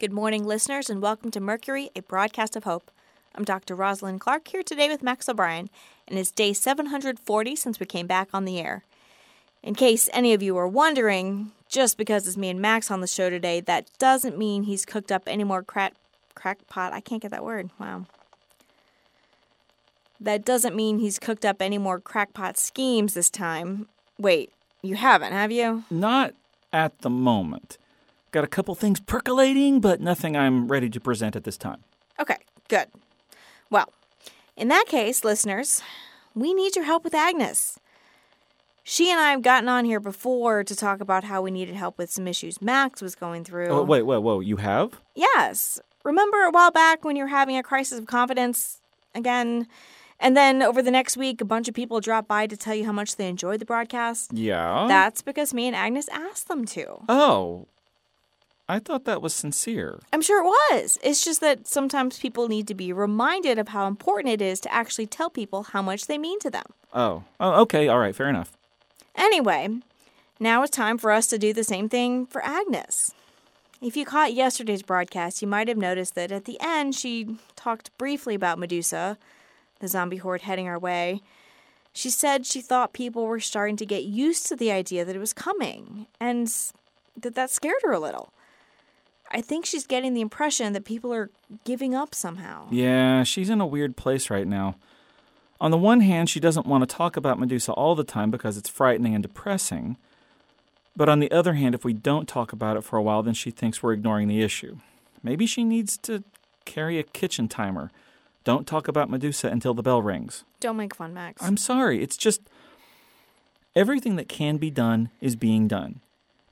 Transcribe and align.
Good 0.00 0.12
morning, 0.14 0.46
listeners, 0.46 0.88
and 0.88 1.02
welcome 1.02 1.30
to 1.30 1.40
Mercury, 1.40 1.90
a 1.94 2.00
broadcast 2.00 2.56
of 2.56 2.64
hope. 2.64 2.90
I'm 3.34 3.44
Dr. 3.44 3.74
Rosalind 3.74 4.18
Clark 4.18 4.48
here 4.48 4.62
today 4.62 4.88
with 4.88 5.02
Max 5.02 5.28
O'Brien, 5.28 5.68
and 6.08 6.18
it's 6.18 6.30
day 6.30 6.54
740 6.54 7.54
since 7.54 7.78
we 7.78 7.84
came 7.84 8.06
back 8.06 8.30
on 8.32 8.46
the 8.46 8.58
air. 8.58 8.82
In 9.62 9.74
case 9.74 10.08
any 10.14 10.32
of 10.32 10.42
you 10.42 10.56
are 10.56 10.66
wondering, 10.66 11.52
just 11.68 11.98
because 11.98 12.26
it's 12.26 12.38
me 12.38 12.48
and 12.48 12.62
Max 12.62 12.90
on 12.90 13.02
the 13.02 13.06
show 13.06 13.28
today, 13.28 13.60
that 13.60 13.90
doesn't 13.98 14.38
mean 14.38 14.62
he's 14.62 14.86
cooked 14.86 15.12
up 15.12 15.24
any 15.26 15.44
more 15.44 15.62
crack 15.62 15.92
crackpot. 16.34 16.94
I 16.94 17.02
can't 17.02 17.20
get 17.20 17.30
that 17.32 17.44
word. 17.44 17.68
Wow. 17.78 18.06
That 20.18 20.46
doesn't 20.46 20.74
mean 20.74 21.00
he's 21.00 21.18
cooked 21.18 21.44
up 21.44 21.60
any 21.60 21.76
more 21.76 22.00
crackpot 22.00 22.56
schemes 22.56 23.12
this 23.12 23.28
time. 23.28 23.86
Wait, 24.18 24.50
you 24.80 24.94
haven't, 24.94 25.32
have 25.32 25.52
you? 25.52 25.84
Not 25.90 26.32
at 26.72 27.02
the 27.02 27.10
moment. 27.10 27.76
Got 28.30 28.44
a 28.44 28.48
couple 28.48 28.74
things 28.74 29.00
percolating, 29.00 29.80
but 29.80 30.00
nothing 30.00 30.36
I'm 30.36 30.68
ready 30.68 30.88
to 30.90 31.00
present 31.00 31.34
at 31.34 31.44
this 31.44 31.56
time. 31.56 31.82
Okay, 32.18 32.36
good. 32.68 32.86
Well, 33.70 33.92
in 34.56 34.68
that 34.68 34.86
case, 34.86 35.24
listeners, 35.24 35.82
we 36.34 36.54
need 36.54 36.76
your 36.76 36.84
help 36.84 37.02
with 37.02 37.14
Agnes. 37.14 37.78
She 38.84 39.10
and 39.10 39.20
I 39.20 39.30
have 39.32 39.42
gotten 39.42 39.68
on 39.68 39.84
here 39.84 40.00
before 40.00 40.64
to 40.64 40.76
talk 40.76 41.00
about 41.00 41.24
how 41.24 41.42
we 41.42 41.50
needed 41.50 41.74
help 41.74 41.98
with 41.98 42.10
some 42.10 42.26
issues 42.26 42.62
Max 42.62 43.02
was 43.02 43.14
going 43.14 43.44
through. 43.44 43.68
Oh, 43.68 43.82
wait, 43.82 44.02
wait, 44.02 44.18
whoa, 44.18 44.40
you 44.40 44.56
have? 44.56 45.00
Yes. 45.14 45.80
Remember 46.04 46.38
a 46.44 46.50
while 46.50 46.70
back 46.70 47.04
when 47.04 47.16
you 47.16 47.24
were 47.24 47.28
having 47.28 47.56
a 47.56 47.62
crisis 47.62 47.98
of 47.98 48.06
confidence 48.06 48.80
again? 49.14 49.66
And 50.18 50.36
then 50.36 50.62
over 50.62 50.82
the 50.82 50.90
next 50.90 51.16
week, 51.16 51.40
a 51.40 51.44
bunch 51.44 51.68
of 51.68 51.74
people 51.74 52.00
dropped 52.00 52.28
by 52.28 52.46
to 52.46 52.56
tell 52.56 52.74
you 52.74 52.84
how 52.84 52.92
much 52.92 53.16
they 53.16 53.28
enjoyed 53.28 53.60
the 53.60 53.64
broadcast? 53.64 54.32
Yeah. 54.32 54.86
That's 54.88 55.22
because 55.22 55.52
me 55.52 55.66
and 55.66 55.76
Agnes 55.76 56.08
asked 56.08 56.48
them 56.48 56.64
to. 56.66 57.02
Oh. 57.08 57.66
I 58.70 58.78
thought 58.78 59.04
that 59.06 59.20
was 59.20 59.34
sincere. 59.34 59.98
I'm 60.12 60.22
sure 60.22 60.44
it 60.44 60.46
was. 60.46 60.96
It's 61.02 61.24
just 61.24 61.40
that 61.40 61.66
sometimes 61.66 62.20
people 62.20 62.46
need 62.46 62.68
to 62.68 62.74
be 62.74 62.92
reminded 62.92 63.58
of 63.58 63.68
how 63.68 63.88
important 63.88 64.32
it 64.32 64.40
is 64.40 64.60
to 64.60 64.72
actually 64.72 65.08
tell 65.08 65.28
people 65.28 65.64
how 65.64 65.82
much 65.82 66.06
they 66.06 66.18
mean 66.18 66.38
to 66.38 66.50
them. 66.50 66.66
Oh. 66.94 67.24
Oh, 67.40 67.62
okay, 67.62 67.88
all 67.88 67.98
right, 67.98 68.14
fair 68.14 68.28
enough. 68.28 68.52
Anyway, 69.16 69.80
now 70.38 70.62
it's 70.62 70.76
time 70.76 70.98
for 70.98 71.10
us 71.10 71.26
to 71.26 71.38
do 71.38 71.52
the 71.52 71.64
same 71.64 71.88
thing 71.88 72.26
for 72.26 72.44
Agnes. 72.44 73.12
If 73.82 73.96
you 73.96 74.04
caught 74.04 74.34
yesterday's 74.34 74.82
broadcast, 74.82 75.42
you 75.42 75.48
might 75.48 75.66
have 75.66 75.76
noticed 75.76 76.14
that 76.14 76.30
at 76.30 76.44
the 76.44 76.58
end 76.60 76.94
she 76.94 77.38
talked 77.56 77.90
briefly 77.98 78.36
about 78.36 78.60
Medusa, 78.60 79.18
the 79.80 79.88
zombie 79.88 80.18
horde 80.18 80.42
heading 80.42 80.68
our 80.68 80.78
way. 80.78 81.22
She 81.92 82.08
said 82.08 82.46
she 82.46 82.60
thought 82.60 82.92
people 82.92 83.26
were 83.26 83.40
starting 83.40 83.76
to 83.78 83.86
get 83.86 84.04
used 84.04 84.46
to 84.46 84.54
the 84.54 84.70
idea 84.70 85.04
that 85.04 85.16
it 85.16 85.18
was 85.18 85.32
coming, 85.32 86.06
and 86.20 86.46
that 87.20 87.34
that 87.34 87.50
scared 87.50 87.82
her 87.82 87.90
a 87.90 87.98
little. 87.98 88.32
I 89.30 89.40
think 89.40 89.64
she's 89.64 89.86
getting 89.86 90.14
the 90.14 90.20
impression 90.20 90.72
that 90.72 90.84
people 90.84 91.12
are 91.14 91.30
giving 91.64 91.94
up 91.94 92.14
somehow. 92.14 92.66
Yeah, 92.70 93.22
she's 93.22 93.48
in 93.50 93.60
a 93.60 93.66
weird 93.66 93.96
place 93.96 94.28
right 94.28 94.46
now. 94.46 94.76
On 95.60 95.70
the 95.70 95.78
one 95.78 96.00
hand, 96.00 96.30
she 96.30 96.40
doesn't 96.40 96.66
want 96.66 96.88
to 96.88 96.96
talk 96.96 97.16
about 97.16 97.38
Medusa 97.38 97.72
all 97.72 97.94
the 97.94 98.04
time 98.04 98.30
because 98.30 98.56
it's 98.56 98.68
frightening 98.68 99.14
and 99.14 99.22
depressing. 99.22 99.96
But 100.96 101.08
on 101.08 101.20
the 101.20 101.30
other 101.30 101.54
hand, 101.54 101.74
if 101.74 101.84
we 101.84 101.92
don't 101.92 102.26
talk 102.26 102.52
about 102.52 102.76
it 102.76 102.84
for 102.84 102.96
a 102.96 103.02
while, 103.02 103.22
then 103.22 103.34
she 103.34 103.50
thinks 103.50 103.82
we're 103.82 103.92
ignoring 103.92 104.26
the 104.26 104.42
issue. 104.42 104.78
Maybe 105.22 105.46
she 105.46 105.64
needs 105.64 105.96
to 105.98 106.24
carry 106.64 106.98
a 106.98 107.02
kitchen 107.02 107.46
timer. 107.46 107.90
Don't 108.42 108.66
talk 108.66 108.88
about 108.88 109.10
Medusa 109.10 109.48
until 109.48 109.74
the 109.74 109.82
bell 109.82 110.02
rings. 110.02 110.44
Don't 110.60 110.76
make 110.76 110.94
fun, 110.94 111.12
Max. 111.12 111.42
I'm 111.42 111.58
sorry. 111.58 112.02
It's 112.02 112.16
just 112.16 112.40
everything 113.76 114.16
that 114.16 114.28
can 114.28 114.56
be 114.56 114.70
done 114.70 115.10
is 115.20 115.36
being 115.36 115.68
done. 115.68 116.00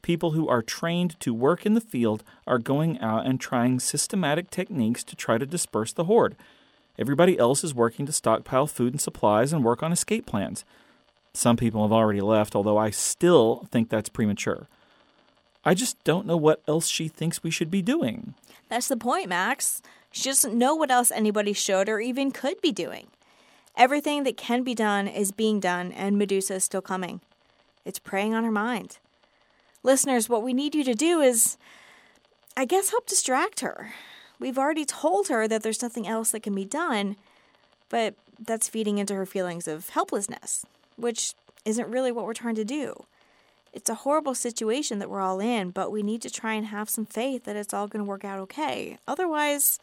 People 0.09 0.31
who 0.31 0.49
are 0.49 0.63
trained 0.63 1.21
to 1.21 1.35
work 1.35 1.67
in 1.67 1.75
the 1.75 1.83
field 1.83 2.25
are 2.47 2.59
going 2.59 2.99
out 2.99 3.27
and 3.27 3.39
trying 3.39 3.79
systematic 3.79 4.49
techniques 4.49 5.05
to 5.05 5.15
try 5.15 5.37
to 5.37 5.45
disperse 5.45 5.93
the 5.93 6.05
horde. 6.05 6.35
Everybody 6.99 7.39
else 7.39 7.63
is 7.63 7.75
working 7.75 8.07
to 8.07 8.13
stockpile 8.13 8.67
food 8.67 8.95
and 8.95 9.03
supplies 9.03 9.53
and 9.53 9.63
work 9.63 9.83
on 9.83 9.93
escape 9.93 10.25
plans. 10.25 10.65
Some 11.35 11.59
people 11.59 11.83
have 11.83 11.93
already 11.93 12.23
left, 12.23 12.57
although 12.57 12.79
I 12.79 12.89
still 12.89 13.69
think 13.71 13.91
that's 13.91 14.09
premature. 14.09 14.67
I 15.63 15.75
just 15.75 16.03
don't 16.05 16.27
know 16.27 16.39
what 16.39 16.63
else 16.67 16.89
she 16.89 17.09
thinks 17.09 17.43
we 17.43 17.51
should 17.51 17.71
be 17.71 17.83
doing. 17.83 18.33
That's 18.71 18.89
the 18.89 18.97
point, 18.97 19.29
Max. 19.29 19.83
She 20.11 20.31
doesn't 20.31 20.57
know 20.57 20.75
what 20.75 20.91
else 20.91 21.11
anybody 21.11 21.53
should 21.53 21.87
or 21.87 22.01
even 22.01 22.31
could 22.31 22.63
be 22.63 22.73
doing. 22.73 23.09
Everything 23.77 24.23
that 24.23 24.39
can 24.39 24.63
be 24.63 24.75
done 24.75 25.07
is 25.07 25.33
being 25.33 25.61
done, 25.61 25.93
and 25.93 26.17
Medusa 26.17 26.55
is 26.55 26.65
still 26.65 26.81
coming. 26.81 27.21
It's 27.85 27.99
preying 27.99 28.33
on 28.33 28.45
her 28.45 28.51
mind. 28.51 29.01
Listeners, 29.83 30.29
what 30.29 30.43
we 30.43 30.53
need 30.53 30.75
you 30.75 30.85
to 30.85 30.95
do 30.95 31.21
is, 31.21 31.57
I 32.57 32.65
guess, 32.65 32.91
help 32.91 33.07
distract 33.07 33.61
her. 33.61 33.93
We've 34.39 34.59
already 34.59 34.85
told 34.85 35.29
her 35.29 35.49
that 35.49 35.63
there's 35.63 35.83
nothing 35.83 36.07
else 36.07 36.31
that 36.31 36.43
can 36.43 36.55
be 36.55 36.65
done, 36.65 37.17
but 37.89 38.15
that's 38.39 38.69
feeding 38.69 38.99
into 38.99 39.15
her 39.15 39.27
feelings 39.27 39.67
of 39.67 39.89
helplessness, 39.91 40.65
which 40.97 41.35
isn't 41.65 41.89
really 41.89 42.13
what 42.13 42.25
we're 42.25 42.35
trying 42.35 42.55
to 42.57 42.65
do. 42.65 43.05
It's 43.73 43.91
a 43.91 43.97
horrible 43.97 44.35
situation 44.35 44.99
that 44.99 45.11
we're 45.11 45.21
all 45.21 45.41
in, 45.41 45.71
but 45.71 45.93
we 45.93 46.03
need 46.03 46.23
to 46.23 46.31
try 46.31 46.55
and 46.55 46.67
have 46.67 46.89
some 46.89 47.07
faith 47.07 47.45
that 47.45 47.57
it's 47.57 47.75
all 47.75 47.87
going 47.87 48.05
to 48.05 48.09
work 48.09 48.25
out 48.25 48.39
okay. 48.41 48.97
Otherwise, 49.07 49.79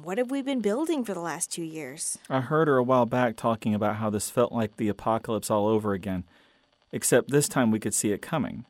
what 0.00 0.18
have 0.18 0.30
we 0.30 0.42
been 0.42 0.60
building 0.60 1.04
for 1.04 1.14
the 1.14 1.20
last 1.20 1.52
two 1.52 1.62
years? 1.62 2.18
I 2.30 2.40
heard 2.40 2.68
her 2.68 2.76
a 2.76 2.82
while 2.82 3.06
back 3.06 3.36
talking 3.36 3.74
about 3.74 3.96
how 3.96 4.10
this 4.10 4.30
felt 4.30 4.52
like 4.52 4.76
the 4.76 4.88
apocalypse 4.88 5.50
all 5.50 5.66
over 5.66 5.92
again, 5.92 6.24
except 6.92 7.30
this 7.30 7.48
time 7.48 7.70
we 7.70 7.80
could 7.80 7.94
see 7.94 8.12
it 8.12 8.22
coming. 8.22 8.64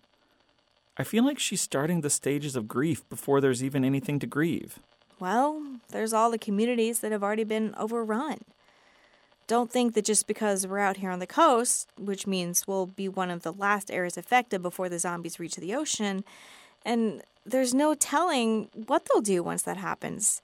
I 0.97 1.03
feel 1.03 1.25
like 1.25 1.39
she's 1.39 1.61
starting 1.61 2.01
the 2.01 2.11
stages 2.11 2.55
of 2.55 2.69
grief 2.69 3.09
before 3.09 3.41
there's 3.41 3.65
even 3.65 3.85
anything 3.85 4.19
to 4.21 4.27
grieve. 4.27 4.79
Well, 5.19 5.63
there's 5.91 6.13
all 6.13 6.31
the 6.31 6.39
communities 6.39 7.01
that 7.01 7.13
have 7.13 7.23
already 7.23 7.45
been 7.45 7.75
overrun. 7.77 8.45
Don't 9.47 9.71
think 9.71 9.95
that 9.95 10.05
just 10.05 10.27
because 10.27 10.67
we're 10.67 10.79
out 10.79 10.99
here 10.99 11.11
on 11.11 11.19
the 11.19 11.27
coast, 11.27 11.89
which 11.99 12.27
means 12.27 12.67
we'll 12.67 12.87
be 12.87 13.09
one 13.09 13.31
of 13.31 13.43
the 13.43 13.53
last 13.53 13.91
areas 13.91 14.17
affected 14.17 14.63
before 14.63 14.89
the 14.89 14.99
zombies 14.99 15.39
reach 15.39 15.57
the 15.57 15.75
ocean, 15.75 16.25
and 16.85 17.23
there's 17.45 17.75
no 17.75 17.95
telling 17.95 18.69
what 18.87 19.07
they'll 19.07 19.21
do 19.21 19.43
once 19.43 19.63
that 19.63 19.77
happens. 19.77 20.41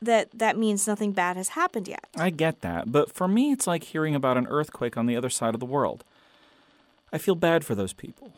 That 0.00 0.30
that 0.32 0.58
means 0.58 0.88
nothing 0.88 1.12
bad 1.12 1.36
has 1.36 1.50
happened 1.50 1.86
yet. 1.86 2.08
I 2.16 2.30
get 2.30 2.60
that, 2.62 2.90
but 2.90 3.12
for 3.12 3.28
me 3.28 3.52
it's 3.52 3.68
like 3.68 3.84
hearing 3.84 4.16
about 4.16 4.36
an 4.36 4.48
earthquake 4.48 4.96
on 4.96 5.06
the 5.06 5.16
other 5.16 5.30
side 5.30 5.54
of 5.54 5.60
the 5.60 5.66
world. 5.66 6.02
I 7.12 7.18
feel 7.18 7.36
bad 7.36 7.64
for 7.64 7.76
those 7.76 7.92
people. 7.92 8.32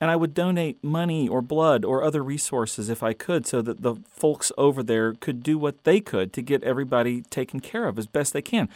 And 0.00 0.10
I 0.10 0.16
would 0.16 0.34
donate 0.34 0.82
money 0.84 1.26
or 1.26 1.40
blood 1.40 1.84
or 1.84 2.04
other 2.04 2.22
resources 2.22 2.90
if 2.90 3.02
I 3.02 3.14
could 3.14 3.46
so 3.46 3.62
that 3.62 3.82
the 3.82 3.96
folks 4.08 4.52
over 4.58 4.82
there 4.82 5.14
could 5.14 5.42
do 5.42 5.56
what 5.56 5.84
they 5.84 6.00
could 6.00 6.32
to 6.34 6.42
get 6.42 6.62
everybody 6.62 7.22
taken 7.22 7.60
care 7.60 7.86
of 7.86 7.98
as 7.98 8.06
best 8.06 8.32
they 8.32 8.42
can. 8.42 8.68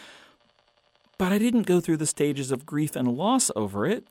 But 1.19 1.33
I 1.33 1.39
didn't 1.39 1.67
go 1.67 1.81
through 1.81 1.99
the 1.99 2.07
stages 2.07 2.51
of 2.51 2.65
grief 2.65 2.97
and 2.97 3.07
loss 3.07 3.51
over 3.55 3.85
it. 3.87 4.07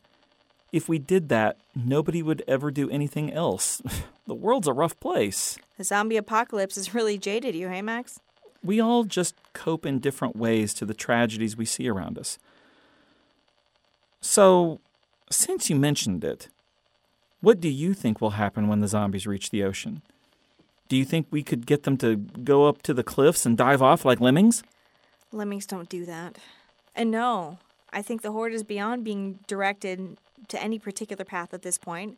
If 0.71 0.87
we 0.87 0.99
did 0.99 1.29
that, 1.29 1.57
nobody 1.75 2.21
would 2.21 2.43
ever 2.47 2.69
do 2.69 2.89
anything 2.91 3.33
else. 3.33 3.81
the 4.27 4.35
world's 4.35 4.67
a 4.67 4.73
rough 4.73 4.99
place. 4.99 5.57
The 5.77 5.83
zombie 5.83 6.17
apocalypse 6.17 6.75
has 6.75 6.93
really 6.93 7.17
jaded 7.17 7.55
you, 7.55 7.69
hey, 7.69 7.81
Max? 7.81 8.19
We 8.63 8.79
all 8.79 9.05
just 9.05 9.35
cope 9.53 9.85
in 9.85 9.97
different 9.99 10.35
ways 10.35 10.73
to 10.75 10.85
the 10.85 10.93
tragedies 10.93 11.57
we 11.57 11.65
see 11.65 11.89
around 11.89 12.19
us. 12.19 12.37
So, 14.21 14.79
since 15.31 15.69
you 15.69 15.75
mentioned 15.75 16.23
it, 16.23 16.49
what 17.41 17.59
do 17.59 17.69
you 17.69 17.94
think 17.94 18.19
will 18.19 18.31
happen 18.31 18.67
when 18.67 18.81
the 18.81 18.88
zombies 18.88 19.27
reach 19.27 19.50
the 19.50 19.63
ocean? 19.63 20.01
Do 20.88 20.97
you 20.97 21.05
think 21.05 21.27
we 21.29 21.44
could 21.44 21.66
get 21.66 21.83
them 21.83 21.97
to 21.97 22.16
go 22.16 22.67
up 22.67 22.81
to 22.83 22.94
the 22.94 23.03
cliffs 23.03 23.45
and 23.45 23.57
dive 23.57 23.81
off 23.81 24.03
like 24.03 24.19
lemmings? 24.19 24.63
Lemmings 25.31 25.66
don't 25.66 25.88
do 25.88 26.05
that. 26.05 26.38
And 26.95 27.11
no, 27.11 27.59
I 27.94 28.01
think 28.01 28.22
the 28.22 28.31
horde 28.31 28.53
is 28.53 28.63
beyond 28.63 29.03
being 29.03 29.39
directed 29.47 30.17
to 30.47 30.61
any 30.61 30.79
particular 30.79 31.23
path 31.23 31.53
at 31.53 31.61
this 31.61 31.77
point. 31.77 32.17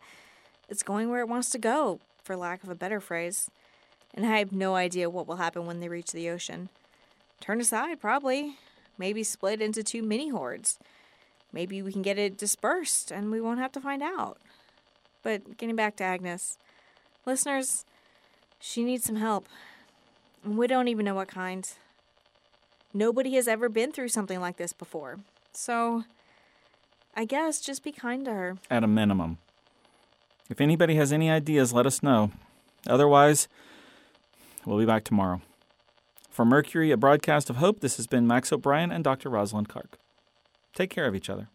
It's 0.70 0.84
going 0.84 1.10
where 1.10 1.20
it 1.20 1.28
wants 1.28 1.50
to 1.52 1.58
go, 1.58 2.00
for 2.24 2.36
lack 2.36 2.64
of 2.64 2.70
a 2.70 2.76
better 2.76 3.02
phrase. 3.02 3.52
And 4.14 4.26
I 4.26 4.40
have 4.40 4.52
no 4.52 4.76
idea 4.76 5.10
what 5.10 5.28
will 5.28 5.36
happen 5.36 5.66
when 5.66 5.82
they 5.82 5.90
reach 5.90 6.12
the 6.12 6.30
ocean. 6.30 6.70
Turn 7.42 7.60
aside, 7.60 8.00
probably. 8.00 8.56
Maybe 8.98 9.24
split 9.24 9.62
into 9.62 9.84
two 9.84 10.02
mini 10.02 10.30
hordes. 10.30 10.80
Maybe 11.52 11.82
we 11.82 11.92
can 11.92 12.02
get 12.02 12.18
it 12.18 12.38
dispersed 12.38 13.12
and 13.12 13.32
we 13.32 13.42
won't 13.42 13.60
have 13.60 13.72
to 13.74 13.82
find 13.82 14.02
out. 14.02 14.38
But 15.24 15.58
getting 15.58 15.76
back 15.76 15.96
to 15.98 16.04
Agnes, 16.04 16.58
listeners, 17.26 17.86
she 18.60 18.84
needs 18.84 19.06
some 19.06 19.18
help. 19.18 19.48
And 20.44 20.58
we 20.58 20.68
don't 20.68 20.88
even 20.88 21.06
know 21.06 21.16
what 21.16 21.28
kind. 21.28 21.68
Nobody 22.94 23.36
has 23.36 23.48
ever 23.48 23.70
been 23.70 23.92
through 23.92 24.10
something 24.10 24.40
like 24.40 24.58
this 24.58 24.74
before. 24.74 25.20
So, 25.54 26.04
I 27.16 27.26
guess 27.26 27.62
just 27.62 27.84
be 27.84 27.92
kind 27.92 28.26
to 28.26 28.34
her. 28.34 28.58
At 28.70 28.84
a 28.84 28.88
minimum. 28.88 29.38
If 30.50 30.60
anybody 30.60 30.96
has 30.96 31.14
any 31.14 31.30
ideas, 31.30 31.74
let 31.74 31.86
us 31.86 32.04
know. 32.04 32.32
Otherwise, 32.88 33.48
we'll 34.66 34.80
be 34.80 34.86
back 34.86 35.04
tomorrow. 35.04 35.42
For 36.30 36.46
Mercury, 36.46 36.92
a 36.92 36.98
broadcast 36.98 37.50
of 37.50 37.58
hope, 37.58 37.80
this 37.82 37.98
has 37.98 38.08
been 38.08 38.28
Max 38.28 38.52
O'Brien 38.52 38.92
and 38.92 39.04
Dr. 39.04 39.30
Rosalind 39.30 39.70
Clark. 39.70 39.98
Take 40.74 40.90
care 40.90 41.06
of 41.06 41.16
each 41.16 41.30
other. 41.30 41.50